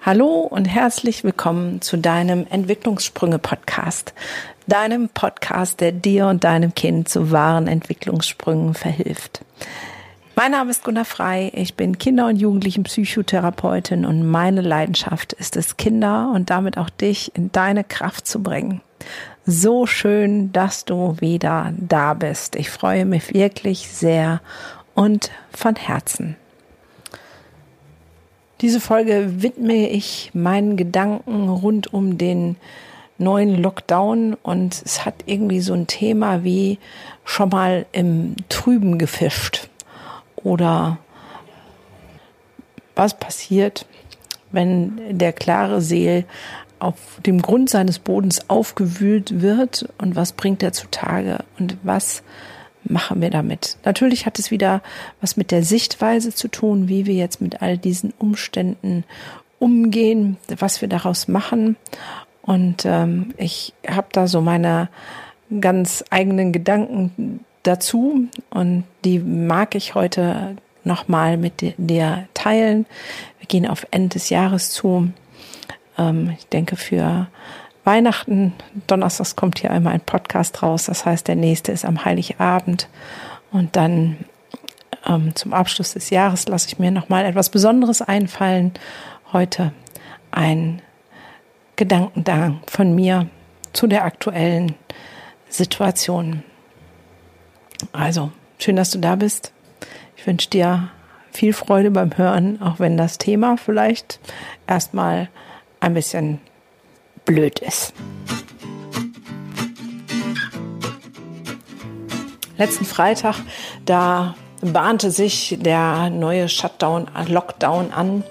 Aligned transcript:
Hallo 0.00 0.42
und 0.42 0.66
herzlich 0.66 1.24
willkommen 1.24 1.82
zu 1.82 1.98
deinem 1.98 2.46
Entwicklungssprünge-Podcast. 2.48 4.14
Deinem 4.68 5.08
Podcast, 5.08 5.80
der 5.80 5.90
dir 5.90 6.28
und 6.28 6.44
deinem 6.44 6.72
Kind 6.72 7.08
zu 7.08 7.32
wahren 7.32 7.66
Entwicklungssprüngen 7.66 8.74
verhilft. 8.74 9.40
Mein 10.36 10.52
Name 10.52 10.70
ist 10.70 10.84
Gunnar 10.84 11.04
Frei. 11.04 11.50
Ich 11.52 11.74
bin 11.74 11.98
Kinder- 11.98 12.28
und 12.28 12.36
Jugendlichen-Psychotherapeutin 12.36 14.06
und 14.06 14.24
meine 14.24 14.60
Leidenschaft 14.60 15.32
ist 15.32 15.56
es, 15.56 15.76
Kinder 15.76 16.30
und 16.32 16.48
damit 16.48 16.78
auch 16.78 16.90
dich 16.90 17.34
in 17.34 17.50
deine 17.50 17.82
Kraft 17.82 18.28
zu 18.28 18.40
bringen. 18.40 18.80
So 19.46 19.86
schön, 19.86 20.52
dass 20.52 20.84
du 20.84 21.16
wieder 21.20 21.72
da 21.76 22.14
bist. 22.14 22.54
Ich 22.54 22.70
freue 22.70 23.04
mich 23.04 23.34
wirklich 23.34 23.88
sehr 23.88 24.40
und 24.94 25.32
von 25.50 25.74
Herzen. 25.74 26.36
Diese 28.60 28.80
Folge 28.80 29.42
widme 29.42 29.88
ich 29.88 30.30
meinen 30.34 30.76
Gedanken 30.76 31.48
rund 31.48 31.92
um 31.94 32.18
den 32.18 32.56
neuen 33.18 33.60
Lockdown. 33.60 34.34
Und 34.42 34.82
es 34.84 35.04
hat 35.04 35.14
irgendwie 35.26 35.60
so 35.60 35.74
ein 35.74 35.86
Thema 35.86 36.44
wie 36.44 36.78
schon 37.24 37.50
mal 37.50 37.86
im 37.92 38.34
Trüben 38.48 38.98
gefischt. 38.98 39.68
Oder 40.36 40.98
was 42.96 43.14
passiert, 43.14 43.86
wenn 44.50 45.18
der 45.18 45.32
klare 45.32 45.80
Seel 45.80 46.24
auf 46.80 46.96
dem 47.26 47.42
Grund 47.42 47.70
seines 47.70 48.00
Bodens 48.00 48.48
aufgewühlt 48.50 49.40
wird? 49.40 49.88
Und 49.98 50.16
was 50.16 50.32
bringt 50.32 50.62
er 50.62 50.72
zutage? 50.72 51.44
Und 51.58 51.76
was 51.82 52.22
machen 52.84 53.20
wir 53.20 53.30
damit? 53.30 53.76
Natürlich 53.84 54.26
hat 54.26 54.38
es 54.38 54.50
wieder 54.50 54.82
was 55.20 55.36
mit 55.36 55.50
der 55.50 55.62
Sichtweise 55.62 56.34
zu 56.34 56.48
tun, 56.48 56.88
wie 56.88 57.06
wir 57.06 57.14
jetzt 57.14 57.40
mit 57.40 57.62
all 57.62 57.78
diesen 57.78 58.12
Umständen 58.18 59.04
umgehen, 59.58 60.36
was 60.58 60.80
wir 60.80 60.88
daraus 60.88 61.28
machen. 61.28 61.76
Und 62.42 62.84
ähm, 62.86 63.34
ich 63.36 63.74
habe 63.86 64.08
da 64.12 64.26
so 64.26 64.40
meine 64.40 64.88
ganz 65.60 66.04
eigenen 66.10 66.52
Gedanken 66.52 67.44
dazu 67.62 68.28
und 68.50 68.84
die 69.04 69.18
mag 69.18 69.74
ich 69.74 69.94
heute 69.94 70.56
nochmal 70.84 71.36
mit 71.36 71.74
dir 71.76 72.28
teilen. 72.34 72.86
Wir 73.38 73.46
gehen 73.46 73.66
auf 73.66 73.86
Ende 73.90 74.14
des 74.14 74.30
Jahres 74.30 74.70
zu. 74.70 75.10
Ähm, 75.98 76.34
ich 76.38 76.46
denke 76.46 76.76
für 76.76 77.28
Weihnachten. 77.88 78.52
Donnerstags 78.86 79.34
kommt 79.34 79.60
hier 79.60 79.70
einmal 79.70 79.94
ein 79.94 80.02
Podcast 80.02 80.62
raus. 80.62 80.84
Das 80.84 81.06
heißt, 81.06 81.26
der 81.26 81.36
nächste 81.36 81.72
ist 81.72 81.86
am 81.86 82.04
Heiligabend. 82.04 82.86
Und 83.50 83.76
dann 83.76 84.18
ähm, 85.06 85.34
zum 85.34 85.54
Abschluss 85.54 85.94
des 85.94 86.10
Jahres 86.10 86.46
lasse 86.48 86.68
ich 86.68 86.78
mir 86.78 86.90
nochmal 86.90 87.24
etwas 87.24 87.48
Besonderes 87.48 88.02
einfallen. 88.02 88.74
Heute 89.32 89.72
ein 90.30 90.82
Gedankendank 91.76 92.70
von 92.70 92.94
mir 92.94 93.30
zu 93.72 93.86
der 93.86 94.04
aktuellen 94.04 94.74
Situation. 95.48 96.42
Also, 97.92 98.32
schön, 98.58 98.76
dass 98.76 98.90
du 98.90 98.98
da 98.98 99.16
bist. 99.16 99.54
Ich 100.18 100.26
wünsche 100.26 100.50
dir 100.50 100.90
viel 101.32 101.54
Freude 101.54 101.90
beim 101.90 102.18
Hören, 102.18 102.60
auch 102.60 102.80
wenn 102.80 102.98
das 102.98 103.16
Thema 103.16 103.56
vielleicht 103.56 104.20
erstmal 104.66 105.30
ein 105.80 105.94
bisschen 105.94 106.40
blöd 107.28 107.58
ist. 107.58 107.92
Letzten 112.56 112.86
Freitag, 112.86 113.36
da 113.84 114.34
bahnte 114.62 115.10
sich 115.10 115.58
der 115.60 116.08
neue 116.10 116.48
Shutdown, 116.48 117.06
Lockdown 117.28 117.92
an. 117.92 118.24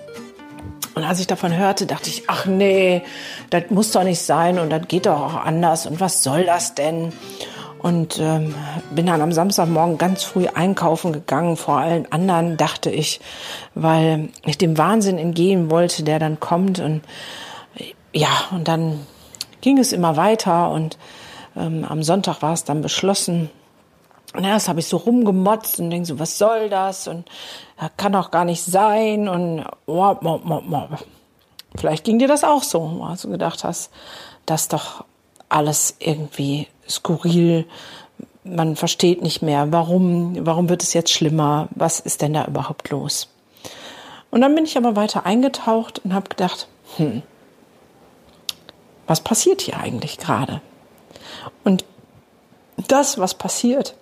Und 0.96 1.04
als 1.04 1.20
ich 1.20 1.28
davon 1.28 1.56
hörte, 1.56 1.86
dachte 1.86 2.10
ich, 2.10 2.24
ach 2.28 2.48
nee, 2.48 3.04
das 3.52 3.66
muss 3.70 3.92
doch 3.92 4.04
nicht 4.04 4.20
sein 4.20 4.58
und 4.58 4.72
das 4.72 4.88
geht 4.88 5.06
doch 5.06 5.22
auch 5.22 5.46
anders 5.46 5.86
und 5.86 6.00
was 6.00 6.24
soll 6.24 6.44
das 6.46 6.74
denn? 6.74 7.14
Und 7.78 8.18
ähm, 8.20 8.56
bin 8.90 9.06
dann 9.06 9.22
am 9.22 9.32
Samstagmorgen 9.32 10.00
ganz 10.00 10.24
früh 10.24 10.48
einkaufen 10.48 11.14
gegangen, 11.14 11.56
vor 11.56 11.78
allen 11.78 12.12
anderen 12.12 12.58
dachte 12.58 12.90
ich, 12.90 13.22
weil 13.76 14.30
ich 14.44 14.58
dem 14.58 14.80
Wahnsinn 14.80 15.20
entgehen 15.20 15.70
wollte, 15.70 16.02
der 16.02 16.18
dann 16.18 16.40
kommt 16.40 16.80
und 16.80 17.04
ja, 18.18 18.46
und 18.52 18.68
dann 18.68 19.06
ging 19.62 19.78
es 19.78 19.94
immer 19.94 20.18
weiter 20.18 20.72
und 20.72 20.98
ähm, 21.56 21.86
am 21.88 22.02
Sonntag 22.02 22.42
war 22.42 22.54
es 22.54 22.64
dann 22.64 22.82
beschlossen. 22.82 23.50
Und 24.34 24.44
erst 24.44 24.68
habe 24.68 24.80
ich 24.80 24.88
so 24.88 24.98
rumgemotzt 24.98 25.80
und 25.80 25.90
denke 25.90 26.08
so, 26.08 26.20
was 26.20 26.38
soll 26.38 26.70
das? 26.70 27.08
Und 27.08 27.30
das 27.80 27.92
kann 27.96 28.14
doch 28.14 28.32
gar 28.32 28.44
nicht 28.44 28.64
sein. 28.64 29.30
Und 29.30 29.66
oh, 29.86 30.16
oh, 30.24 30.40
oh, 30.48 30.62
oh. 30.72 30.88
vielleicht 31.76 32.04
ging 32.04 32.20
dir 32.20 32.28
das 32.28 32.44
auch 32.44 32.64
so, 32.64 33.04
als 33.08 33.22
du 33.22 33.30
gedacht 33.30 33.64
hast, 33.64 33.92
das 34.46 34.68
doch 34.68 35.06
alles 35.50 35.96
irgendwie 36.00 36.68
skurril. 36.90 37.66
Man 38.44 38.76
versteht 38.76 39.22
nicht 39.22 39.42
mehr, 39.42 39.72
warum, 39.72 40.46
warum 40.46 40.70
wird 40.70 40.84
es 40.84 40.94
jetzt 40.94 41.12
schlimmer? 41.12 41.68
Was 41.72 42.00
ist 42.00 42.22
denn 42.22 42.34
da 42.34 42.46
überhaupt 42.46 42.90
los? 42.90 43.30
Und 44.32 44.42
dann 44.42 44.56
bin 44.56 44.66
ich 44.66 44.78
aber 44.78 44.96
weiter 44.96 45.26
eingetaucht 45.26 46.00
und 46.04 46.14
habe 46.14 46.30
gedacht, 46.30 46.68
hm, 46.98 47.22
was 49.08 49.22
passiert 49.22 49.62
hier 49.62 49.78
eigentlich 49.78 50.18
gerade? 50.18 50.62
Und 51.64 51.86
das, 52.88 53.18
was 53.18 53.34
passiert, 53.34 53.96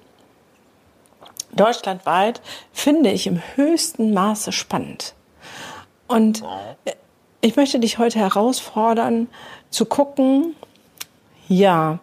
deutschlandweit, 1.54 2.42
finde 2.74 3.12
ich 3.12 3.28
im 3.28 3.42
höchsten 3.56 4.14
Maße 4.14 4.52
spannend. 4.52 5.14
Und 6.08 6.44
ich 7.42 7.56
möchte 7.56 7.80
dich 7.80 7.98
heute 7.98 8.20
herausfordern, 8.20 9.28
zu 9.70 9.86
gucken, 9.86 10.56
ja, 11.48 12.00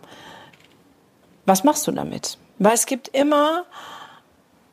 was 1.44 1.64
machst 1.64 1.86
du 1.86 1.92
damit? 1.92 2.38
Weil 2.58 2.74
es 2.74 2.86
gibt 2.86 3.08
immer 3.08 3.64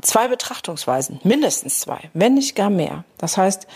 zwei 0.01 0.27
Betrachtungsweisen, 0.27 1.19
mindestens 1.23 1.81
zwei, 1.81 2.09
wenn 2.13 2.35
nicht 2.35 2.55
gar 2.55 2.69
mehr. 2.69 3.03
Das 3.17 3.37
heißt, 3.37 3.67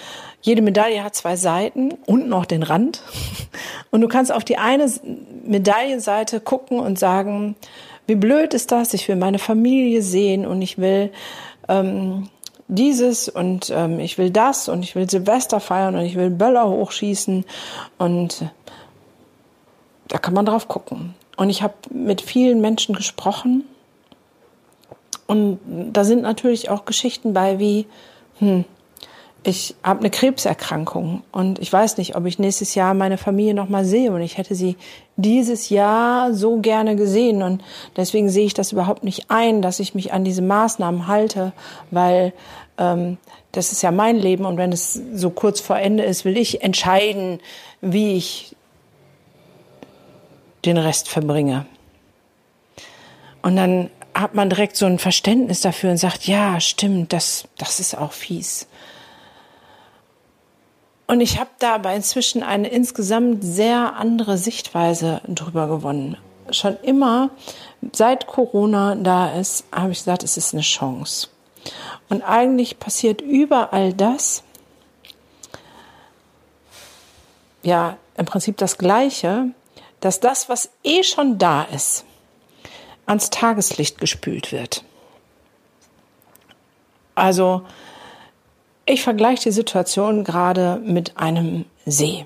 jede 0.42 0.62
Medaille 0.62 1.04
hat 1.04 1.16
zwei 1.16 1.36
Seiten 1.36 1.94
und 2.06 2.28
noch 2.28 2.46
den 2.46 2.64
Rand. 2.64 3.02
Und 3.92 4.02
du 4.02 4.08
kannst 4.08 4.32
auf 4.32 4.44
die 4.44 4.58
eine 4.58 4.92
Medaillenseite 5.46 6.40
gucken 6.40 6.80
und 6.80 6.98
sagen, 6.98 7.56
wie 8.08 8.16
blöd 8.16 8.54
ist 8.54 8.72
das? 8.72 8.94
Ich 8.94 9.08
will 9.08 9.16
meine 9.16 9.38
Familie 9.38 10.02
sehen 10.02 10.48
und 10.48 10.62
ich 10.64 10.80
will 10.80 11.12
ähm, 11.68 12.30
dieses 12.68 13.30
und 13.30 13.72
ähm, 13.74 14.00
ich 14.00 14.18
will 14.18 14.32
das 14.32 14.68
und 14.68 14.84
ich 14.84 14.96
will 14.96 15.08
Silvester 15.10 15.60
feiern 15.60 15.96
und 15.96 16.02
ich 16.02 16.16
will 16.16 16.32
Böller 16.32 16.68
hochschießen 16.68 17.46
und 18.00 18.46
da 20.08 20.18
kann 20.18 20.34
man 20.34 20.46
drauf 20.46 20.68
gucken. 20.68 21.14
Und 21.38 21.50
ich 21.50 21.62
habe 21.62 21.76
mit 21.92 22.22
vielen 22.22 22.62
Menschen 22.62 22.96
gesprochen 22.96 23.64
und 25.34 25.60
da 25.92 26.04
sind 26.04 26.22
natürlich 26.22 26.70
auch 26.70 26.86
Geschichten 26.86 27.34
bei 27.34 27.58
wie, 27.58 27.88
hm, 28.38 28.66
ich 29.42 29.74
habe 29.84 30.02
eine 30.02 30.12
Krebserkrankung 30.12 31.24
und 31.32 31.58
ich 31.58 31.74
weiß 31.74 31.98
nicht, 31.98 32.16
ob 32.16 32.28
ich 32.28 32.38
nächstes 32.38 32.76
Jahr 32.76 32.94
meine 32.94 33.18
Familie 33.18 33.56
noch 33.56 33.68
mal 33.68 33.84
sehe 33.84 34.12
und 34.12 34.22
ich 34.22 34.38
hätte 34.38 34.54
sie 34.54 34.78
dieses 35.18 35.70
Jahr 35.70 36.36
so 36.36 36.58
gerne 36.58 36.96
gesehen 36.96 37.42
und 37.42 37.64
deswegen 37.98 38.30
sehe 38.30 38.46
ich 38.46 38.54
das 38.54 38.72
überhaupt 38.72 39.04
nicht 39.04 39.32
ein, 39.32 39.64
dass 39.64 39.80
ich 39.80 39.96
mich 39.96 40.14
an 40.14 40.24
diese 40.24 40.44
Maßnahmen 40.44 41.08
halte, 41.08 41.52
weil 41.90 42.32
ähm, 42.78 43.18
das 43.52 43.72
ist 43.72 43.82
ja 43.82 43.90
mein 43.90 44.18
Leben 44.18 44.46
und 44.46 44.58
wenn 44.58 44.72
es 44.72 45.02
so 45.16 45.32
kurz 45.32 45.60
vor 45.60 45.80
Ende 45.80 46.04
ist, 46.04 46.26
will 46.26 46.38
ich 46.38 46.62
entscheiden, 46.62 47.40
wie 47.82 48.16
ich 48.16 48.56
den 50.64 50.78
Rest 50.78 51.10
verbringe. 51.10 51.66
Und 53.42 53.56
dann 53.56 53.90
hat 54.14 54.36
man 54.36 54.50
direkt 54.50 54.76
so 54.76 54.86
ein 54.86 55.00
Verständnis 55.00 55.62
dafür 55.62 55.92
und 55.92 55.98
sagt, 55.98 56.28
ja, 56.28 56.60
stimmt, 56.60 57.14
das, 57.14 57.46
das 57.58 57.80
ist 57.80 57.98
auch 57.98 58.12
fies. 58.12 58.68
Und 61.08 61.22
ich 61.22 61.40
habe 61.40 61.50
da 61.60 61.76
aber 61.76 61.94
inzwischen 61.94 62.44
eine 62.44 62.70
insgesamt 62.70 63.44
sehr 63.44 63.96
andere 63.96 64.38
Sichtweise 64.38 65.22
drüber 65.28 65.68
gewonnen. 65.68 66.18
Schon 66.52 66.78
immer, 66.82 67.30
seit 67.92 68.28
Corona 68.28 68.96
da 68.96 69.34
ist, 69.40 69.66
habe 69.72 69.92
ich 69.92 70.00
gesagt, 70.00 70.24
es 70.24 70.38
ist 70.38 70.54
eine 70.54 70.62
Chance. 70.62 71.28
Und 72.10 72.22
eigentlich 72.22 72.80
passiert 72.80 73.22
überall 73.22 73.94
das, 73.94 74.44
ja, 77.64 77.98
im 78.18 78.26
Prinzip 78.26 78.58
das 78.58 78.78
Gleiche, 78.78 79.48
dass 80.00 80.20
das, 80.20 80.50
was 80.50 80.70
eh 80.84 81.04
schon 81.04 81.38
da 81.38 81.64
ist, 81.64 82.06
ans 83.06 83.30
Tageslicht 83.30 84.00
gespült 84.00 84.52
wird. 84.52 84.84
Also 87.16 87.64
ich 88.86 89.02
vergleiche 89.02 89.44
die 89.44 89.52
Situation 89.52 90.24
gerade 90.24 90.82
mit 90.84 91.18
einem 91.18 91.66
See. 91.86 92.26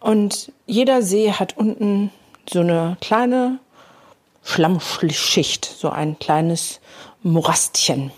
Und 0.00 0.52
jeder 0.66 1.02
See 1.02 1.32
hat 1.32 1.56
unten 1.56 2.10
so 2.50 2.60
eine 2.60 2.96
kleine 3.00 3.58
Schlammschicht, 4.42 5.64
so 5.64 5.88
ein 5.88 6.18
kleines 6.18 6.80
Morastchen. 7.22 8.12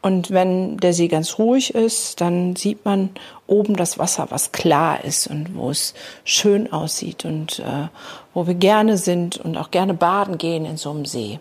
Und 0.00 0.30
wenn 0.30 0.76
der 0.76 0.92
See 0.92 1.08
ganz 1.08 1.38
ruhig 1.38 1.74
ist, 1.74 2.20
dann 2.20 2.54
sieht 2.54 2.84
man 2.84 3.10
oben 3.46 3.74
das 3.74 3.98
Wasser, 3.98 4.26
was 4.30 4.52
klar 4.52 5.04
ist 5.04 5.26
und 5.26 5.56
wo 5.56 5.70
es 5.70 5.94
schön 6.24 6.72
aussieht 6.72 7.24
und 7.24 7.58
äh, 7.58 7.88
wo 8.32 8.46
wir 8.46 8.54
gerne 8.54 8.96
sind 8.96 9.38
und 9.38 9.56
auch 9.56 9.70
gerne 9.72 9.94
baden 9.94 10.38
gehen 10.38 10.64
in 10.64 10.76
so 10.76 10.90
einem 10.90 11.04
See. 11.04 11.40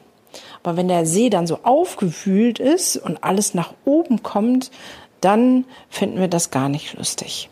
Aber 0.63 0.75
wenn 0.75 0.87
der 0.87 1.05
See 1.05 1.29
dann 1.29 1.45
so 1.45 1.59
aufgewühlt 1.63 2.59
ist 2.59 2.97
und 2.97 3.23
alles 3.23 3.53
nach 3.53 3.73
oben 3.85 4.23
kommt, 4.23 4.71
dann 5.21 5.65
finden 5.89 6.19
wir 6.19 6.27
das 6.27 6.51
gar 6.51 6.69
nicht 6.69 6.93
lustig 6.95 7.49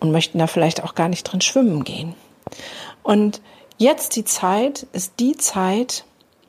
und 0.00 0.10
möchten 0.12 0.38
da 0.38 0.46
vielleicht 0.46 0.82
auch 0.82 0.94
gar 0.94 1.08
nicht 1.08 1.24
drin 1.24 1.40
schwimmen 1.40 1.84
gehen. 1.84 2.14
Und 3.02 3.40
jetzt 3.78 4.16
die 4.16 4.24
Zeit 4.24 4.86
ist 4.92 5.14
die 5.20 5.36
Zeit, 5.36 6.04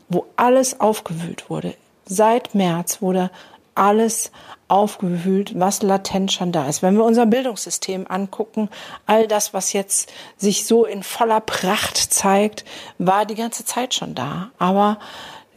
wo 0.09 0.25
alles 0.35 0.79
aufgewühlt 0.79 1.49
wurde. 1.49 1.73
Seit 2.05 2.55
März 2.55 3.01
wurde 3.01 3.29
alles 3.77 4.31
aufgewühlt, 4.67 5.57
was 5.57 5.81
latent 5.81 6.31
schon 6.31 6.51
da 6.51 6.67
ist. 6.67 6.81
Wenn 6.81 6.95
wir 6.95 7.05
unser 7.05 7.25
Bildungssystem 7.25 8.05
angucken, 8.07 8.69
all 9.05 9.27
das, 9.27 9.53
was 9.53 9.73
jetzt 9.73 10.11
sich 10.35 10.65
so 10.65 10.85
in 10.85 11.03
voller 11.03 11.39
Pracht 11.39 11.97
zeigt, 11.97 12.65
war 12.97 13.25
die 13.25 13.35
ganze 13.35 13.63
Zeit 13.63 13.93
schon 13.93 14.13
da. 14.13 14.51
Aber 14.57 14.99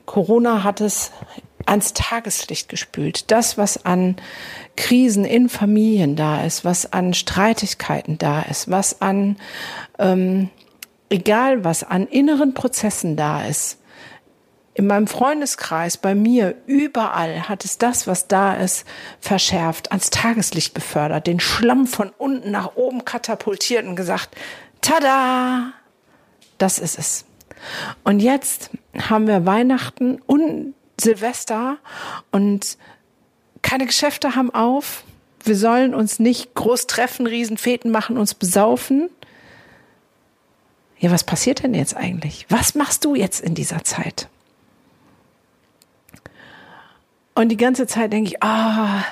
Corona 0.06 0.62
hat 0.62 0.80
es 0.80 1.10
ans 1.66 1.92
Tageslicht 1.92 2.68
gespült. 2.68 3.30
Das, 3.30 3.58
was 3.58 3.84
an 3.84 4.16
Krisen 4.76 5.24
in 5.24 5.48
Familien 5.48 6.16
da 6.16 6.44
ist, 6.44 6.64
was 6.64 6.92
an 6.92 7.14
Streitigkeiten 7.14 8.18
da 8.18 8.42
ist, 8.42 8.70
was 8.70 9.00
an, 9.02 9.36
ähm, 9.98 10.50
egal 11.10 11.64
was 11.64 11.82
an 11.82 12.06
inneren 12.06 12.54
Prozessen 12.54 13.16
da 13.16 13.44
ist, 13.44 13.79
in 14.80 14.86
meinem 14.86 15.06
Freundeskreis, 15.06 15.98
bei 15.98 16.14
mir, 16.14 16.54
überall 16.66 17.50
hat 17.50 17.66
es 17.66 17.76
das, 17.76 18.06
was 18.06 18.28
da 18.28 18.54
ist, 18.54 18.86
verschärft, 19.20 19.92
ans 19.92 20.08
Tageslicht 20.08 20.72
befördert, 20.72 21.26
den 21.26 21.38
Schlamm 21.38 21.86
von 21.86 22.10
unten 22.16 22.50
nach 22.50 22.76
oben 22.76 23.04
katapultiert 23.04 23.84
und 23.84 23.94
gesagt, 23.94 24.34
tada, 24.80 25.74
das 26.56 26.78
ist 26.78 26.98
es. 26.98 27.26
Und 28.04 28.20
jetzt 28.20 28.70
haben 28.98 29.26
wir 29.26 29.44
Weihnachten 29.44 30.18
und 30.26 30.72
Silvester 30.98 31.76
und 32.30 32.78
keine 33.60 33.84
Geschäfte 33.84 34.34
haben 34.34 34.48
auf. 34.54 35.04
Wir 35.44 35.56
sollen 35.56 35.94
uns 35.94 36.20
nicht 36.20 36.54
groß 36.54 36.86
treffen, 36.86 37.26
Riesenfeten 37.26 37.90
machen, 37.90 38.16
uns 38.16 38.32
besaufen. 38.32 39.10
Ja, 40.98 41.10
was 41.10 41.24
passiert 41.24 41.62
denn 41.64 41.74
jetzt 41.74 41.94
eigentlich? 41.94 42.46
Was 42.48 42.74
machst 42.74 43.04
du 43.04 43.14
jetzt 43.14 43.42
in 43.42 43.54
dieser 43.54 43.84
Zeit? 43.84 44.29
Und 47.40 47.48
die 47.48 47.56
ganze 47.56 47.86
Zeit 47.86 48.12
denke 48.12 48.32
ich, 48.32 48.42
ah, 48.42 49.02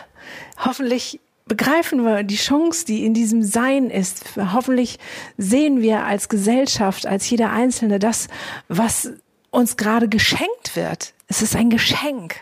hoffentlich 0.58 1.19
begreifen 1.46 2.04
wir 2.04 2.25
die 2.25 2.36
Chance, 2.36 2.84
die 2.84 3.06
in 3.06 3.14
diesem 3.14 3.42
Sein 3.42 3.88
ist. 3.88 4.36
Hoffentlich 4.36 4.98
sehen 5.38 5.80
wir 5.80 6.04
als 6.04 6.28
Gesellschaft, 6.28 7.06
als 7.06 7.30
jeder 7.30 7.50
Einzelne 7.52 7.98
das, 7.98 8.28
was 8.69 9.12
uns 9.48 9.78
gerade 9.78 10.10
geschenkt 10.10 10.76
wird. 10.76 11.14
Es 11.26 11.40
ist 11.40 11.56
ein 11.56 11.70
Geschenk, 11.70 12.36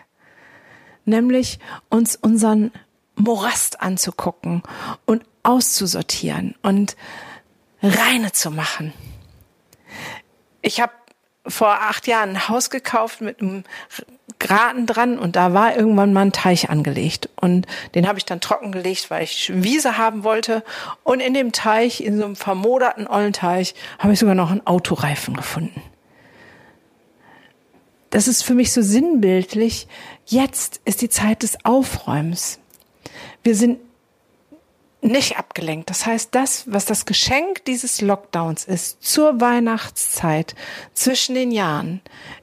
nämlich 1.05 1.61
uns 1.88 2.17
unseren 2.17 2.73
Morast 3.15 3.81
anzugucken 3.81 4.65
und 5.05 5.23
auszusortieren 5.44 6.56
und 6.62 6.97
reine 7.81 8.33
zu 8.33 8.50
machen. 8.50 8.93
Ich 10.62 10.81
habe 10.81 10.94
vor 11.47 11.81
acht 11.81 12.09
Jahren 12.09 12.31
ein 12.31 12.49
Haus 12.49 12.71
gekauft 12.71 13.21
mit 13.21 13.41
einem 13.41 13.62
Graten 14.47 14.87
dran 14.87 15.19
und 15.19 15.35
da 15.35 15.55
war 15.55 15.77
irgendwann 15.77 16.13
mal 16.13 16.27
ein 16.27 16.33
Teich 16.33 16.71
angelegt. 16.71 17.29
Und 17.41 17.67
den 17.95 18.07
habe 18.07 18.19
ich 18.19 18.25
dann 18.25 18.41
trockengelegt, 18.41 19.11
weil 19.11 19.25
ich 19.25 19.51
Wiese 19.53 19.99
haben 19.99 20.23
wollte. 20.23 20.63
Und 21.03 21.21
in 21.21 21.35
dem 21.35 21.51
Teich, 21.51 22.01
in 22.01 22.17
so 22.17 22.25
einem 22.25 22.37
vermoderten 22.37 23.09
ollen 23.09 23.33
Teich, 23.33 23.75
habe 23.99 24.13
ich 24.13 24.21
sogar 24.21 24.35
noch 24.37 24.51
einen 24.51 24.67
Autoreifen 24.67 25.35
gefunden. 25.37 25.83
Das 28.11 28.29
ist 28.29 28.43
für 28.43 28.55
mich 28.55 28.73
so 28.73 28.83
sinnbildlich. 28.83 29.89
Jetzt 30.27 30.81
ist 30.85 31.03
die 31.03 31.09
Zeit 31.09 31.43
des 31.43 31.65
Aufräumens. 31.65 32.61
Wir 33.43 33.57
sind 33.57 33.79
nicht 35.01 35.39
abgelenkt. 35.39 35.91
Das 35.91 36.07
heißt, 36.07 36.35
das, 36.35 36.65
was 36.67 36.85
das 36.85 37.07
Geschenk 37.07 37.65
dieses 37.65 38.01
Lockdowns 38.01 38.65
ist 38.65 39.03
zur 39.03 39.41
Weihnachtszeit 39.41 40.55
zwischen 40.95 41.35
den 41.35 41.51
Jahren, 41.51 42.01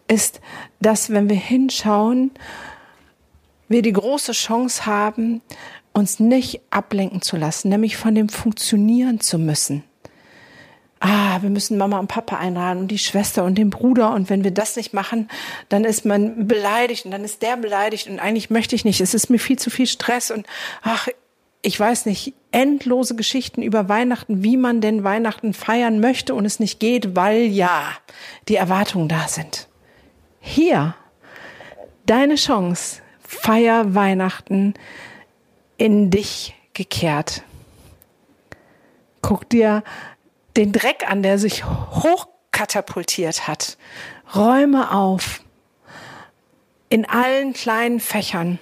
ist, 0.07 0.39
dass 0.79 1.09
wenn 1.09 1.29
wir 1.29 1.35
hinschauen, 1.35 2.31
wir 3.67 3.81
die 3.81 3.93
große 3.93 4.33
Chance 4.33 4.85
haben, 4.85 5.41
uns 5.93 6.19
nicht 6.19 6.61
ablenken 6.69 7.21
zu 7.21 7.37
lassen, 7.37 7.69
nämlich 7.69 7.97
von 7.97 8.15
dem 8.15 8.29
funktionieren 8.29 9.19
zu 9.19 9.37
müssen. 9.37 9.83
Ah, 10.99 11.41
wir 11.41 11.49
müssen 11.49 11.77
Mama 11.77 11.99
und 11.99 12.07
Papa 12.07 12.37
einladen 12.37 12.79
und 12.79 12.87
die 12.87 12.97
Schwester 12.97 13.43
und 13.43 13.57
den 13.57 13.69
Bruder 13.69 14.13
und 14.13 14.29
wenn 14.29 14.45
wir 14.45 14.51
das 14.51 14.77
nicht 14.77 14.93
machen, 14.93 15.27
dann 15.67 15.83
ist 15.83 16.05
man 16.05 16.47
beleidigt 16.47 17.03
und 17.03 17.11
dann 17.11 17.25
ist 17.25 17.41
der 17.41 17.57
beleidigt 17.57 18.07
und 18.07 18.19
eigentlich 18.19 18.49
möchte 18.49 18.75
ich 18.75 18.85
nicht. 18.85 19.01
Es 19.01 19.13
ist 19.13 19.29
mir 19.29 19.37
viel 19.37 19.59
zu 19.59 19.69
viel 19.69 19.85
Stress 19.85 20.31
und 20.31 20.47
ach, 20.81 21.09
ich 21.65 21.79
weiß 21.79 22.05
nicht, 22.05 22.33
endlose 22.51 23.15
Geschichten 23.15 23.61
über 23.63 23.87
Weihnachten, 23.87 24.43
wie 24.43 24.57
man 24.57 24.81
denn 24.81 25.03
Weihnachten 25.03 25.53
feiern 25.53 26.01
möchte 26.01 26.35
und 26.35 26.45
es 26.45 26.59
nicht 26.59 26.79
geht, 26.79 27.15
weil 27.15 27.43
ja 27.43 27.93
die 28.49 28.57
Erwartungen 28.57 29.07
da 29.07 29.27
sind. 29.29 29.69
Hier 30.41 30.93
deine 32.05 32.35
Chance, 32.35 33.01
feier 33.25 33.95
Weihnachten 33.95 34.73
in 35.77 36.11
dich 36.11 36.53
gekehrt. 36.73 37.43
Guck 39.21 39.49
dir 39.49 39.83
den 40.57 40.73
Dreck 40.73 41.09
an, 41.09 41.23
der 41.23 41.39
sich 41.39 41.63
hochkatapultiert 41.65 43.47
hat. 43.47 43.77
Räume 44.35 44.91
auf 44.91 45.41
in 46.89 47.05
allen 47.05 47.53
kleinen 47.53 48.01
Fächern 48.01 48.59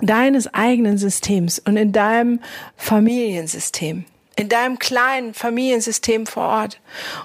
deines 0.00 0.52
eigenen 0.52 0.98
Systems 0.98 1.58
und 1.58 1.76
in 1.76 1.92
deinem 1.92 2.40
Familiensystem, 2.76 4.04
in 4.36 4.48
deinem 4.48 4.78
kleinen 4.78 5.34
Familiensystem 5.34 6.26
vor 6.26 6.44
Ort 6.44 6.80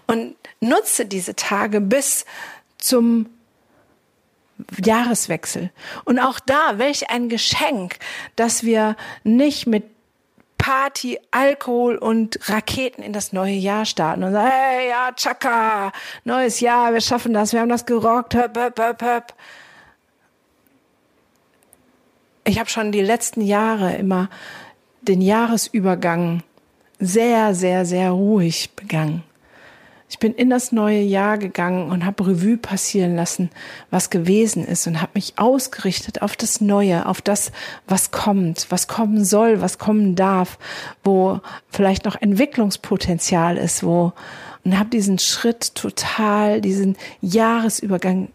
und 0.08 0.36
nutze 0.60 1.06
diese 1.06 1.36
Tage 1.36 1.82
bis 1.82 2.26
zum 2.78 3.28
Jahreswechsel. 4.84 5.72
Und 6.06 6.20
auch 6.20 6.40
da, 6.40 6.78
welch 6.78 7.10
ein 7.10 7.30
Geschenk, 7.30 7.98
dass 8.36 8.64
wir 8.64 8.96
nicht 9.24 9.68
mit 9.68 9.84
Party, 10.58 11.20
Alkohol 11.32 11.96
und 11.96 12.38
Raketen 12.48 13.02
in 13.02 13.14
das 13.14 13.34
neue 13.34 13.56
Jahr 13.56 13.86
starten 13.86 14.24
und 14.24 14.34
sagen, 14.34 14.52
hey, 14.52 14.90
ja, 14.90 15.12
tschakka, 15.12 15.92
neues 16.24 16.60
Jahr, 16.60 16.94
wir 16.94 17.02
schaffen 17.02 17.34
das, 17.34 17.52
wir 17.52 17.62
haben 17.62 17.70
das 17.70 17.88
gerockt, 17.88 18.36
höp, 18.36 18.56
höp, 18.56 18.80
höp, 18.80 19.02
höp 19.02 19.34
ich 22.44 22.60
habe 22.60 22.70
schon 22.70 22.92
die 22.92 23.02
letzten 23.02 23.42
Jahre 23.42 23.96
immer 23.96 24.30
den 25.02 25.22
Jahresübergang 25.22 26.44
sehr, 27.00 27.56
sehr, 27.56 27.86
sehr 27.86 28.12
ruhig 28.12 28.72
begangen. 28.76 29.24
Ich 30.10 30.20
bin 30.20 30.34
in 30.34 30.50
das 30.50 30.74
neue 30.74 31.00
Jahr 31.00 31.38
gegangen 31.38 31.90
und 31.90 32.06
habe 32.06 32.28
Revue 32.28 32.58
passieren 32.58 33.16
lassen, 33.16 33.50
was 33.92 34.10
gewesen 34.10 34.66
ist 34.66 34.86
und 34.86 35.02
habe 35.02 35.12
mich 35.16 35.34
ausgerichtet 35.38 36.22
auf 36.22 36.36
das 36.36 36.60
Neue, 36.60 37.06
auf 37.06 37.22
das, 37.22 37.54
was 37.88 38.12
kommt, 38.12 38.68
was 38.70 38.90
kommen 38.90 39.24
soll, 39.24 39.62
was 39.62 39.78
kommen 39.78 40.16
darf, 40.16 40.60
wo 41.04 41.40
vielleicht 41.70 42.04
noch 42.04 42.22
Entwicklungspotenzial 42.22 43.58
ist, 43.58 43.84
wo 43.84 44.12
und 44.66 44.78
habe 44.78 44.90
diesen 44.90 45.18
Schritt 45.18 45.76
total, 45.76 46.62
diesen 46.62 46.98
Jahresübergang 47.22 48.30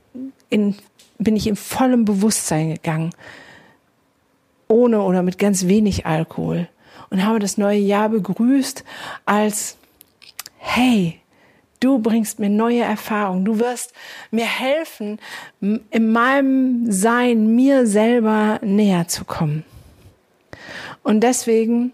in 0.48 0.76
bin 1.18 1.36
ich 1.36 1.46
in 1.46 1.56
vollem 1.56 2.04
Bewusstsein 2.04 2.74
gegangen 2.74 3.10
ohne 4.68 5.02
oder 5.02 5.22
mit 5.22 5.38
ganz 5.38 5.66
wenig 5.66 6.06
Alkohol 6.06 6.68
und 7.10 7.24
habe 7.24 7.38
das 7.38 7.58
neue 7.58 7.78
Jahr 7.78 8.08
begrüßt 8.08 8.84
als, 9.24 9.76
hey, 10.58 11.20
du 11.80 11.98
bringst 11.98 12.38
mir 12.38 12.50
neue 12.50 12.82
Erfahrungen, 12.82 13.44
du 13.44 13.58
wirst 13.58 13.92
mir 14.30 14.46
helfen, 14.46 15.18
in 15.60 16.12
meinem 16.12 16.90
Sein 16.90 17.54
mir 17.54 17.86
selber 17.86 18.58
näher 18.62 19.08
zu 19.08 19.24
kommen. 19.24 19.64
Und 21.02 21.20
deswegen 21.20 21.92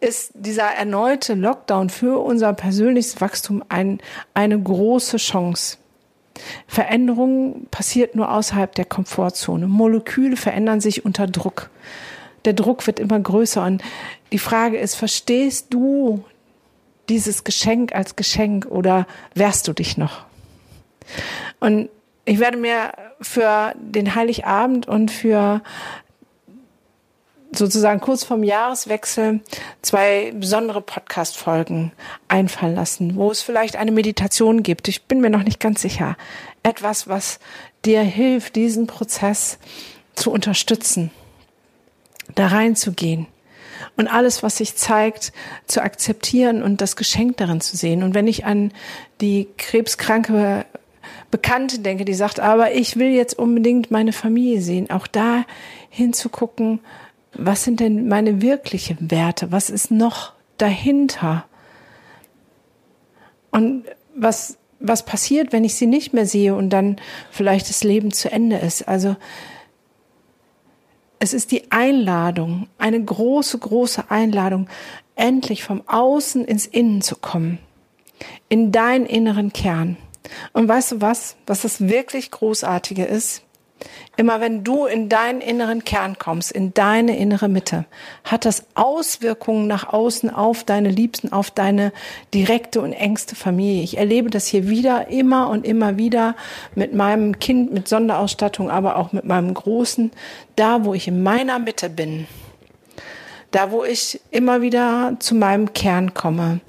ist 0.00 0.30
dieser 0.34 0.66
erneute 0.66 1.34
Lockdown 1.34 1.90
für 1.90 2.20
unser 2.20 2.52
persönliches 2.52 3.20
Wachstum 3.20 3.64
ein, 3.68 4.00
eine 4.34 4.60
große 4.60 5.16
Chance. 5.16 5.78
Veränderung 6.66 7.66
passiert 7.70 8.14
nur 8.14 8.32
außerhalb 8.32 8.74
der 8.74 8.84
Komfortzone. 8.84 9.66
Moleküle 9.66 10.36
verändern 10.36 10.80
sich 10.80 11.04
unter 11.04 11.26
Druck. 11.26 11.70
Der 12.44 12.52
Druck 12.52 12.86
wird 12.86 13.00
immer 13.00 13.18
größer 13.18 13.64
und 13.64 13.82
die 14.32 14.38
Frage 14.38 14.78
ist, 14.78 14.94
verstehst 14.94 15.68
du 15.70 16.24
dieses 17.08 17.44
Geschenk 17.44 17.94
als 17.94 18.16
Geschenk 18.16 18.66
oder 18.66 19.06
wehrst 19.34 19.68
du 19.68 19.72
dich 19.72 19.96
noch? 19.96 20.24
Und 21.60 21.88
ich 22.24 22.40
werde 22.40 22.56
mir 22.56 22.92
für 23.20 23.72
den 23.78 24.14
Heiligabend 24.14 24.88
und 24.88 25.10
für 25.10 25.62
sozusagen 27.58 28.00
kurz 28.00 28.24
vorm 28.24 28.42
Jahreswechsel 28.42 29.40
zwei 29.82 30.32
besondere 30.34 30.80
Podcast-Folgen 30.80 31.92
einfallen 32.28 32.74
lassen, 32.74 33.16
wo 33.16 33.30
es 33.30 33.42
vielleicht 33.42 33.76
eine 33.76 33.92
Meditation 33.92 34.62
gibt. 34.62 34.88
Ich 34.88 35.04
bin 35.04 35.20
mir 35.20 35.30
noch 35.30 35.42
nicht 35.42 35.60
ganz 35.60 35.82
sicher. 35.82 36.16
Etwas, 36.62 37.08
was 37.08 37.38
dir 37.84 38.02
hilft, 38.02 38.56
diesen 38.56 38.86
Prozess 38.86 39.58
zu 40.14 40.30
unterstützen, 40.30 41.10
da 42.34 42.48
reinzugehen 42.48 43.26
und 43.96 44.08
alles, 44.08 44.42
was 44.42 44.56
sich 44.56 44.76
zeigt, 44.76 45.32
zu 45.66 45.82
akzeptieren 45.82 46.62
und 46.62 46.80
das 46.80 46.96
Geschenk 46.96 47.36
darin 47.36 47.60
zu 47.60 47.76
sehen. 47.76 48.02
Und 48.02 48.14
wenn 48.14 48.26
ich 48.26 48.44
an 48.44 48.72
die 49.20 49.48
krebskranke 49.56 50.66
Bekannte 51.30 51.80
denke, 51.80 52.04
die 52.04 52.14
sagt, 52.14 52.40
aber 52.40 52.72
ich 52.72 52.96
will 52.96 53.10
jetzt 53.10 53.38
unbedingt 53.38 53.90
meine 53.90 54.12
Familie 54.12 54.60
sehen, 54.60 54.90
auch 54.90 55.06
da 55.06 55.44
hinzugucken, 55.90 56.80
was 57.38 57.64
sind 57.64 57.80
denn 57.80 58.08
meine 58.08 58.42
wirklichen 58.42 59.10
Werte? 59.10 59.52
Was 59.52 59.70
ist 59.70 59.90
noch 59.90 60.32
dahinter? 60.58 61.44
Und 63.50 63.84
was, 64.14 64.58
was 64.80 65.04
passiert, 65.04 65.52
wenn 65.52 65.64
ich 65.64 65.74
sie 65.74 65.86
nicht 65.86 66.12
mehr 66.12 66.26
sehe 66.26 66.54
und 66.54 66.70
dann 66.70 66.96
vielleicht 67.30 67.68
das 67.68 67.84
Leben 67.84 68.12
zu 68.12 68.30
Ende 68.30 68.56
ist? 68.56 68.88
Also, 68.88 69.16
es 71.18 71.32
ist 71.32 71.50
die 71.50 71.70
Einladung, 71.70 72.68
eine 72.78 73.02
große, 73.02 73.58
große 73.58 74.10
Einladung, 74.10 74.68
endlich 75.14 75.64
vom 75.64 75.82
Außen 75.86 76.44
ins 76.44 76.66
Innen 76.66 77.00
zu 77.00 77.16
kommen, 77.16 77.58
in 78.48 78.70
deinen 78.70 79.06
inneren 79.06 79.52
Kern. 79.52 79.96
Und 80.52 80.68
weißt 80.68 80.92
du 80.92 81.00
was, 81.00 81.36
was 81.46 81.62
das 81.62 81.88
wirklich 81.88 82.30
Großartige 82.30 83.04
ist? 83.04 83.45
Immer 84.16 84.40
wenn 84.40 84.64
du 84.64 84.86
in 84.86 85.10
deinen 85.10 85.42
inneren 85.42 85.84
Kern 85.84 86.18
kommst, 86.18 86.50
in 86.50 86.72
deine 86.72 87.18
innere 87.18 87.48
Mitte, 87.48 87.84
hat 88.24 88.46
das 88.46 88.64
Auswirkungen 88.74 89.66
nach 89.66 89.92
außen 89.92 90.30
auf 90.30 90.64
deine 90.64 90.88
Liebsten, 90.88 91.32
auf 91.32 91.50
deine 91.50 91.92
direkte 92.32 92.80
und 92.80 92.94
engste 92.94 93.36
Familie. 93.36 93.82
Ich 93.82 93.98
erlebe 93.98 94.30
das 94.30 94.46
hier 94.46 94.70
wieder, 94.70 95.08
immer 95.08 95.50
und 95.50 95.66
immer 95.66 95.98
wieder 95.98 96.34
mit 96.74 96.94
meinem 96.94 97.38
Kind 97.38 97.74
mit 97.74 97.88
Sonderausstattung, 97.88 98.70
aber 98.70 98.96
auch 98.96 99.12
mit 99.12 99.26
meinem 99.26 99.52
Großen, 99.52 100.10
da 100.56 100.84
wo 100.84 100.94
ich 100.94 101.08
in 101.08 101.22
meiner 101.22 101.58
Mitte 101.58 101.90
bin, 101.90 102.26
da 103.50 103.70
wo 103.70 103.84
ich 103.84 104.20
immer 104.30 104.62
wieder 104.62 105.16
zu 105.18 105.34
meinem 105.34 105.74
Kern 105.74 106.14
komme, 106.14 106.60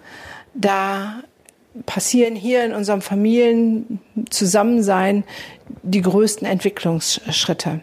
da 0.54 1.22
passieren 1.86 2.36
hier 2.36 2.66
in 2.66 2.74
unserem 2.74 3.02
Familienzusammensein 3.02 5.24
die 5.84 6.02
größten 6.02 6.48
Entwicklungsschritte. 6.48 7.82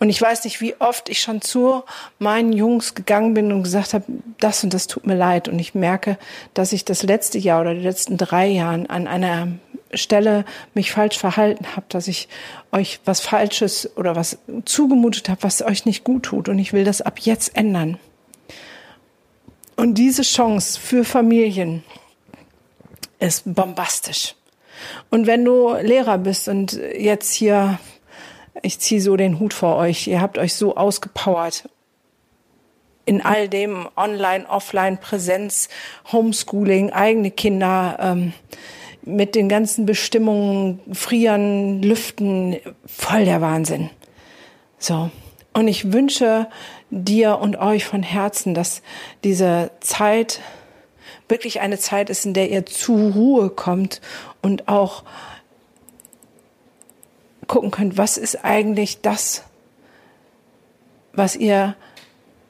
Und 0.00 0.10
ich 0.10 0.20
weiß 0.20 0.44
nicht, 0.44 0.60
wie 0.60 0.74
oft 0.80 1.08
ich 1.08 1.20
schon 1.20 1.40
zu 1.40 1.82
meinen 2.18 2.52
Jungs 2.52 2.94
gegangen 2.94 3.34
bin 3.34 3.52
und 3.52 3.62
gesagt 3.62 3.94
habe, 3.94 4.04
das 4.38 4.64
und 4.64 4.74
das 4.74 4.86
tut 4.86 5.06
mir 5.06 5.14
leid. 5.14 5.48
Und 5.48 5.58
ich 5.58 5.74
merke, 5.74 6.18
dass 6.52 6.72
ich 6.72 6.84
das 6.84 7.02
letzte 7.02 7.38
Jahr 7.38 7.62
oder 7.62 7.74
die 7.74 7.80
letzten 7.80 8.16
drei 8.16 8.48
Jahren 8.48 8.90
an 8.90 9.06
einer 9.06 9.48
Stelle 9.94 10.44
mich 10.74 10.92
falsch 10.92 11.16
verhalten 11.16 11.64
habe, 11.76 11.86
dass 11.88 12.08
ich 12.08 12.28
euch 12.72 13.00
was 13.04 13.20
Falsches 13.20 13.96
oder 13.96 14.16
was 14.16 14.38
zugemutet 14.64 15.28
habe, 15.28 15.42
was 15.42 15.62
euch 15.62 15.86
nicht 15.86 16.04
gut 16.04 16.24
tut. 16.24 16.48
Und 16.48 16.58
ich 16.58 16.72
will 16.72 16.84
das 16.84 17.00
ab 17.00 17.20
jetzt 17.20 17.56
ändern. 17.56 17.98
Und 19.76 19.94
diese 19.94 20.22
Chance 20.22 20.78
für 20.78 21.04
Familien, 21.04 21.82
ist 23.24 23.54
bombastisch. 23.54 24.34
Und 25.10 25.26
wenn 25.26 25.44
du 25.44 25.74
Lehrer 25.74 26.18
bist 26.18 26.48
und 26.48 26.72
jetzt 26.72 27.32
hier, 27.32 27.78
ich 28.62 28.78
ziehe 28.78 29.00
so 29.00 29.16
den 29.16 29.40
Hut 29.40 29.54
vor 29.54 29.76
euch, 29.76 30.06
ihr 30.06 30.20
habt 30.20 30.38
euch 30.38 30.54
so 30.54 30.76
ausgepowert 30.76 31.68
in 33.06 33.20
all 33.22 33.48
dem 33.48 33.88
Online, 33.96 34.48
Offline, 34.48 34.98
Präsenz, 34.98 35.68
Homeschooling, 36.10 36.90
eigene 36.90 37.30
Kinder, 37.30 37.98
ähm, 38.00 38.32
mit 39.02 39.34
den 39.34 39.50
ganzen 39.50 39.84
Bestimmungen, 39.84 40.80
Frieren, 40.92 41.82
Lüften, 41.82 42.56
voll 42.86 43.26
der 43.26 43.42
Wahnsinn. 43.42 43.90
So. 44.78 45.10
Und 45.52 45.68
ich 45.68 45.92
wünsche 45.92 46.48
dir 46.90 47.38
und 47.38 47.56
euch 47.56 47.84
von 47.84 48.02
Herzen, 48.02 48.54
dass 48.54 48.82
diese 49.22 49.70
Zeit 49.80 50.40
wirklich 51.28 51.60
eine 51.60 51.78
Zeit 51.78 52.10
ist, 52.10 52.26
in 52.26 52.34
der 52.34 52.50
ihr 52.50 52.66
zur 52.66 53.12
Ruhe 53.12 53.50
kommt 53.50 54.00
und 54.42 54.68
auch 54.68 55.04
gucken 57.46 57.70
könnt, 57.70 57.98
was 57.98 58.16
ist 58.16 58.44
eigentlich 58.44 59.00
das, 59.00 59.44
was 61.12 61.36
ihr 61.36 61.76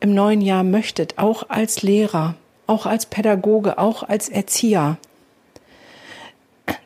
im 0.00 0.14
neuen 0.14 0.40
Jahr 0.40 0.64
möchtet, 0.64 1.18
auch 1.18 1.48
als 1.48 1.82
Lehrer, 1.82 2.34
auch 2.66 2.86
als 2.86 3.06
Pädagoge, 3.06 3.78
auch 3.78 4.02
als 4.02 4.28
Erzieher. 4.28 4.98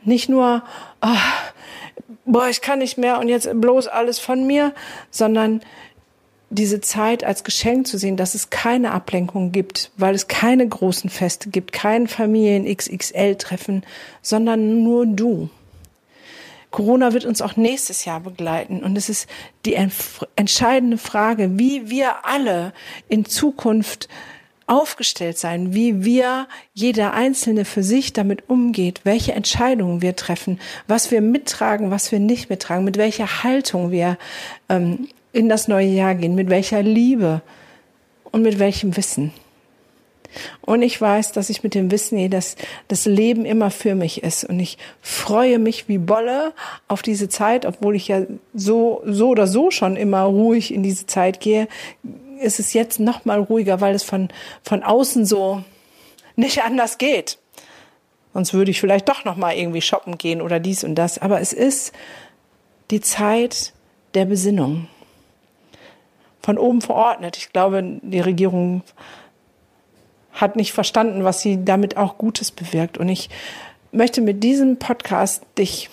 Nicht 0.05 0.29
nur, 0.29 0.63
ach, 1.01 1.53
boah, 2.25 2.49
ich 2.49 2.61
kann 2.61 2.81
nicht 2.81 2.99
mehr 2.99 3.19
und 3.19 3.29
jetzt 3.29 3.49
bloß 3.61 3.89
alles 3.89 4.19
von 4.19 4.47
mir, 4.47 4.75
sondern 5.11 5.61
diese 6.51 6.81
Zeit 6.81 7.25
als 7.25 7.45
Geschenk 7.45 7.87
zu 7.87 7.99
sehen, 7.99 8.17
dass 8.17 8.35
es 8.35 8.51
keine 8.51 8.93
Ablenkung 8.93 9.53
gibt, 9.53 9.91
weil 9.97 10.15
es 10.15 10.29
keine 10.29 10.67
großen 10.67 11.11
Feste 11.11 11.51
gibt, 11.51 11.73
kein 11.73 12.09
Familien 12.09 12.65
XXL-Treffen, 12.65 13.85
sondern 14.23 14.83
nur 14.83 15.07
du. 15.07 15.51
Corona 16.71 17.13
wird 17.13 17.25
uns 17.25 17.41
auch 17.41 17.57
nächstes 17.57 18.05
Jahr 18.05 18.21
begleiten 18.21 18.83
und 18.83 18.97
es 18.97 19.09
ist 19.09 19.27
die 19.65 19.75
entscheidende 19.75 20.99
Frage, 20.99 21.59
wie 21.59 21.89
wir 21.89 22.27
alle 22.27 22.73
in 23.09 23.25
Zukunft 23.25 24.09
aufgestellt 24.67 25.39
sein, 25.39 25.73
wie 25.73 26.05
wir 26.05 26.47
jeder 26.75 27.15
Einzelne 27.15 27.65
für 27.65 27.83
sich 27.83 28.13
damit 28.13 28.51
umgeht, 28.51 29.01
welche 29.05 29.33
Entscheidungen 29.33 30.03
wir 30.03 30.15
treffen, 30.15 30.61
was 30.87 31.11
wir 31.11 31.23
mittragen, 31.23 31.91
was 31.91 32.13
wir 32.13 32.21
nicht 32.21 32.51
mittragen, 32.51 32.85
mit 32.85 32.99
welcher 32.99 33.43
Haltung 33.43 33.91
wir 33.91 34.19
ähm, 34.69 35.09
in 35.33 35.49
das 35.49 35.69
neue 35.69 35.89
Jahr 35.89 36.15
gehen, 36.15 36.35
mit 36.35 36.51
welcher 36.51 36.83
Liebe 36.83 37.43
und 38.25 38.43
mit 38.43 38.59
welchem 38.59 38.97
Wissen. 38.97 39.33
Und 40.61 40.83
ich 40.83 41.01
weiß, 41.01 41.33
dass 41.33 41.51
ich 41.51 41.63
mit 41.63 41.75
dem 41.75 41.91
Wissen, 41.91 42.31
dass 42.31 42.57
das 42.89 43.07
Leben 43.07 43.45
immer 43.45 43.71
für 43.71 43.95
mich 43.95 44.23
ist. 44.23 44.45
Und 44.45 44.61
ich 44.61 44.77
freue 45.01 45.59
mich 45.59 45.89
wie 45.89 45.99
Bolle 45.99 46.53
auf 46.87 47.03
diese 47.03 47.29
Zeit, 47.29 47.65
obwohl 47.65 47.97
ich 47.97 48.09
ja 48.09 48.23
so, 48.55 49.03
so 49.07 49.31
oder 49.31 49.47
so 49.47 49.71
schon 49.71 49.97
immer 49.97 50.23
ruhig 50.23 50.73
in 50.73 50.83
diese 50.83 51.07
Zeit 51.07 51.41
gehe, 51.41 51.69
ist 52.41 52.61
es 52.61 52.73
jetzt 52.73 53.01
noch 53.01 53.25
mal 53.25 53.41
ruhiger, 53.41 53.81
weil 53.81 53.95
es 53.95 54.03
von, 54.03 54.29
von 54.63 54.83
außen 54.83 55.25
so 55.25 55.65
nicht 56.37 56.63
anders 56.63 56.99
geht. 56.99 57.39
Sonst 58.35 58.53
würde 58.53 58.71
ich 58.71 58.81
vielleicht 58.81 59.09
doch 59.09 59.25
noch 59.25 59.37
mal 59.37 59.57
irgendwie 59.57 59.81
shoppen 59.81 60.19
gehen 60.19 60.43
oder 60.43 60.61
dies 60.61 60.85
und 60.85 60.95
das. 60.95 61.19
Aber 61.19 61.41
es 61.41 61.53
ist 61.53 61.93
die 62.91 63.01
Zeit 63.01 63.73
der 64.15 64.27
Besinnung 64.27 64.87
von 66.49 66.57
oben 66.57 66.81
verordnet. 66.81 67.37
Ich 67.37 67.53
glaube, 67.53 68.01
die 68.01 68.21
Regierung 68.21 68.81
hat 70.33 70.57
nicht 70.57 70.73
verstanden, 70.73 71.23
was 71.23 71.43
sie 71.43 71.63
damit 71.63 71.99
auch 71.99 72.17
Gutes 72.17 72.53
bewirkt. 72.53 72.97
Und 72.97 73.11
ich 73.11 73.29
möchte 73.93 74.23
mit 74.23 74.43
diesem 74.43 74.79
Podcast 74.79 75.43
dich 75.59 75.91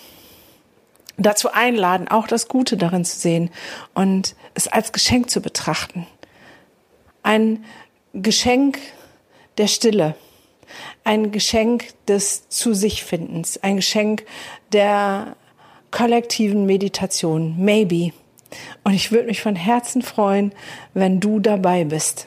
dazu 1.18 1.52
einladen, 1.52 2.08
auch 2.08 2.26
das 2.26 2.48
Gute 2.48 2.78
darin 2.78 3.04
zu 3.04 3.18
sehen 3.18 3.50
und 3.92 4.34
es 4.54 4.66
als 4.66 4.92
Geschenk 4.92 5.28
zu 5.28 5.42
betrachten. 5.42 6.06
Ein 7.22 7.62
Geschenk 8.14 8.78
der 9.58 9.66
Stille, 9.66 10.14
ein 11.04 11.32
Geschenk 11.32 11.92
des 12.08 12.48
Zu 12.48 12.72
sich 12.72 13.04
Findens, 13.04 13.62
ein 13.62 13.76
Geschenk 13.76 14.24
der 14.72 15.36
kollektiven 15.90 16.64
Meditation, 16.64 17.56
maybe. 17.58 18.14
Und 18.84 18.94
ich 18.94 19.12
würde 19.12 19.26
mich 19.26 19.42
von 19.42 19.56
Herzen 19.56 20.02
freuen, 20.02 20.52
wenn 20.94 21.20
du 21.20 21.40
dabei 21.40 21.84
bist. 21.84 22.26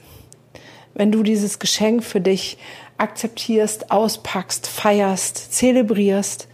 Wenn 0.94 1.12
du 1.12 1.24
dieses 1.24 1.60
Geschenk 1.60 2.04
für 2.04 2.22
dich 2.22 2.58
akzeptierst, 2.98 3.92
auspackst, 3.92 4.68
feierst, 4.68 5.54
zelebrierst, 5.54 6.48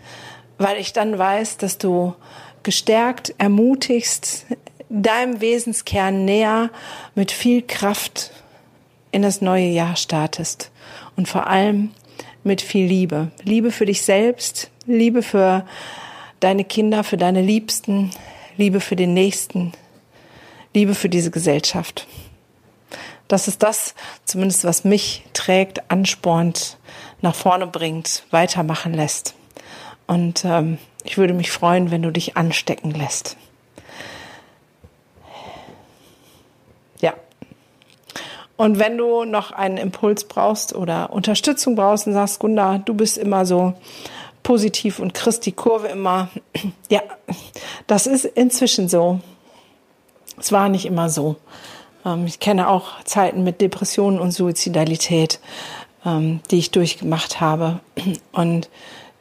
weil 0.57 0.77
ich 0.77 0.93
dann 0.93 1.17
weiß, 1.17 1.57
dass 1.57 1.77
du 1.77 2.13
gestärkt, 2.63 3.33
ermutigst, 3.37 4.45
deinem 4.89 5.41
Wesenskern 5.41 6.25
näher 6.25 6.69
mit 7.15 7.31
viel 7.31 7.61
Kraft 7.61 8.31
in 9.11 9.21
das 9.21 9.41
neue 9.41 9.67
Jahr 9.67 9.95
startest. 9.95 10.71
Und 11.15 11.27
vor 11.27 11.47
allem 11.47 11.91
mit 12.43 12.61
viel 12.61 12.85
Liebe. 12.85 13.31
Liebe 13.43 13.71
für 13.71 13.85
dich 13.85 14.03
selbst, 14.03 14.69
Liebe 14.85 15.23
für 15.23 15.65
deine 16.39 16.63
Kinder, 16.63 17.03
für 17.03 17.17
deine 17.17 17.41
Liebsten, 17.41 18.11
Liebe 18.57 18.79
für 18.79 18.95
den 18.95 19.13
Nächsten, 19.13 19.73
Liebe 20.73 20.95
für 20.95 21.09
diese 21.09 21.31
Gesellschaft. 21.31 22.07
Das 23.27 23.47
ist 23.47 23.63
das, 23.63 23.95
zumindest 24.23 24.63
was 24.65 24.83
mich 24.83 25.23
trägt, 25.33 25.89
anspornt, 25.89 26.77
nach 27.21 27.35
vorne 27.35 27.67
bringt, 27.67 28.23
weitermachen 28.31 28.93
lässt. 28.93 29.33
Und 30.07 30.45
ähm, 30.45 30.77
ich 31.03 31.17
würde 31.17 31.33
mich 31.33 31.51
freuen, 31.51 31.91
wenn 31.91 32.03
du 32.03 32.11
dich 32.11 32.37
anstecken 32.37 32.91
lässt. 32.91 33.37
Ja, 37.01 37.13
Und 38.57 38.79
wenn 38.79 38.97
du 38.97 39.25
noch 39.25 39.51
einen 39.51 39.77
Impuls 39.77 40.23
brauchst 40.25 40.73
oder 40.73 41.11
Unterstützung 41.11 41.75
brauchst 41.75 42.07
und 42.07 42.13
sagst, 42.13 42.39
Gunda, 42.39 42.77
du 42.77 42.93
bist 42.93 43.17
immer 43.17 43.45
so 43.45 43.73
positiv 44.45 44.99
und 44.99 45.15
kriegst 45.15 45.45
die 45.47 45.51
Kurve 45.51 45.87
immer, 45.87 46.29
ja, 46.89 47.01
das 47.87 48.07
ist 48.07 48.23
inzwischen 48.23 48.87
so. 48.87 49.19
Es 50.37 50.51
war 50.51 50.69
nicht 50.69 50.85
immer 50.85 51.09
so. 51.09 51.35
Ähm, 52.05 52.25
ich 52.27 52.39
kenne 52.39 52.69
auch 52.69 53.03
Zeiten 53.03 53.43
mit 53.43 53.59
Depressionen 53.59 54.19
und 54.19 54.31
Suizidalität, 54.31 55.39
ähm, 56.05 56.41
die 56.51 56.59
ich 56.59 56.71
durchgemacht 56.71 57.41
habe. 57.41 57.79
Und 58.31 58.69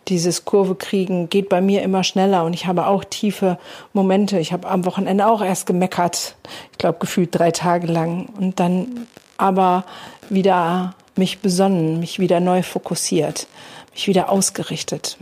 dieses 0.08 0.44
Kurve 0.44 0.74
kriegen 0.74 1.30
geht 1.30 1.48
bei 1.48 1.62
mir 1.62 1.82
immer 1.82 2.04
schneller 2.04 2.44
und 2.44 2.52
ich 2.52 2.66
habe 2.66 2.86
auch 2.86 3.02
tiefe 3.02 3.58
Momente. 3.94 4.38
Ich 4.38 4.52
habe 4.52 4.68
am 4.68 4.84
Wochenende 4.84 5.26
auch 5.26 5.42
erst 5.42 5.64
gemeckert, 5.64 6.36
ich 6.72 6.78
glaube 6.78 6.98
gefühlt 6.98 7.30
drei 7.32 7.50
Tage 7.50 7.86
lang 7.86 8.26
und 8.38 8.60
dann 8.60 9.06
aber 9.38 9.84
wieder 10.28 10.94
mich 11.16 11.38
besonnen, 11.38 12.00
mich 12.00 12.18
wieder 12.18 12.40
neu 12.40 12.62
fokussiert, 12.62 13.46
mich 13.94 14.08
wieder 14.08 14.28
ausgerichtet. 14.28 15.16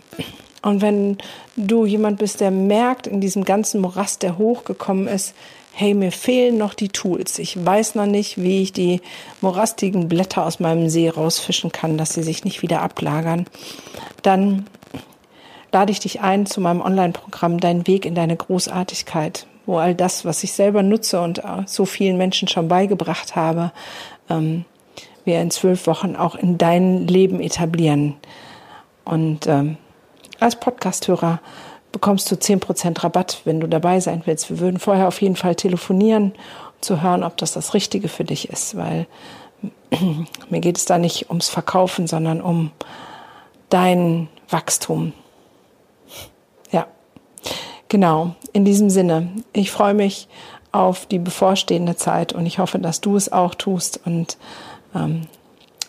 Und 0.63 0.81
wenn 0.81 1.19
du 1.57 1.87
jemand 1.87 2.19
bist, 2.19 2.41
der 2.41 2.51
merkt 2.51 3.07
in 3.07 3.21
diesem 3.21 3.45
ganzen 3.45 3.81
Morast, 3.81 4.23
der 4.23 4.39
hochgekommen 4.39 5.09
ist, 5.09 5.35
hey, 5.75 5.95
mir 5.95 6.13
fehlen 6.13 6.59
noch 6.59 6.75
die 6.75 6.91
Tools. 6.91 7.39
Ich 7.39 7.65
weiß 7.65 7.95
noch 7.95 8.07
nicht, 8.07 8.41
wie 8.41 8.63
ich 8.63 8.73
die 8.73 9.01
morastigen 9.41 10.09
Blätter 10.09 10.47
aus 10.47 10.61
meinem 10.61 10.89
See 10.89 11.09
rausfischen 11.09 11.73
kann, 11.73 11.97
dass 11.97 12.15
sie 12.15 12.23
sich 12.23 12.45
nicht 12.45 12.63
wieder 12.63 12.83
ablagern. 12.83 13.47
Dann 14.23 14.67
lade 15.73 15.91
ich 15.91 16.01
dich 16.01 16.21
ein 16.21 16.47
zu 16.47 16.61
meinem 16.61 16.83
Online-Programm 16.83 17.59
Dein 17.59 17.87
Weg 17.87 18.05
in 18.05 18.15
deine 18.15 18.37
Großartigkeit, 18.37 19.47
wo 19.65 19.79
all 19.79 19.95
das, 19.95 20.25
was 20.25 20.45
ich 20.45 20.53
selber 20.53 20.83
nutze 20.83 21.21
und 21.21 21.43
so 21.67 21.87
vielen 21.87 22.19
Menschen 22.19 22.49
schon 22.49 22.69
beigebracht 22.69 23.35
habe, 23.35 23.73
ähm, 24.29 24.67
wir 25.25 25.41
in 25.41 25.51
zwölf 25.51 25.87
Wochen 25.87 26.17
auch 26.17 26.35
in 26.35 26.59
dein 26.59 27.07
Leben 27.07 27.41
etablieren. 27.41 28.17
Und 29.05 29.47
ähm, 29.47 29.77
als 30.41 30.57
Podcasthörer 30.57 31.41
bekommst 31.93 32.31
du 32.31 32.35
10% 32.35 33.05
Rabatt, 33.05 33.43
wenn 33.45 33.61
du 33.61 33.69
dabei 33.69 34.01
sein 34.01 34.23
willst. 34.25 34.51
Wir 34.51 34.59
würden 34.59 34.79
vorher 34.79 35.09
auf 35.09 35.21
jeden 35.21 35.37
Fall 35.37 35.55
telefonieren, 35.55 36.33
um 36.33 36.81
zu 36.81 37.03
hören, 37.03 37.23
ob 37.23 37.37
das 37.37 37.53
das 37.53 37.75
Richtige 37.75 38.09
für 38.09 38.25
dich 38.25 38.49
ist, 38.49 38.77
weil 38.77 39.07
mir 40.51 40.61
geht 40.61 40.79
es 40.79 40.85
da 40.85 40.99
nicht 40.99 41.29
ums 41.29 41.49
Verkaufen, 41.49 42.07
sondern 42.07 42.41
um 42.41 42.73
dein 43.69 44.29
Wachstum. 44.49 45.13
Ja, 46.71 46.87
genau. 47.89 48.35
In 48.53 48.65
diesem 48.65 48.91
Sinne, 48.91 49.29
ich 49.53 49.71
freue 49.71 49.95
mich 49.95 50.29
auf 50.73 51.07
die 51.07 51.19
bevorstehende 51.19 51.97
Zeit 51.97 52.33
und 52.33 52.47
ich 52.47 52.59
hoffe, 52.59 52.79
dass 52.79 53.01
du 53.01 53.17
es 53.17 53.31
auch 53.31 53.55
tust 53.55 54.01
und 54.05 54.39
ähm, 54.95 55.29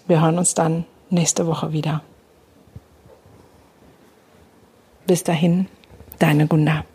wir 0.08 0.22
hören 0.22 0.38
uns 0.38 0.54
dann 0.54 0.86
nächste 1.10 1.48
Woche 1.48 1.72
wieder. 1.72 2.02
Bis 5.06 5.24
dahin, 5.24 5.68
deine 6.20 6.48
Gunda. 6.48 6.86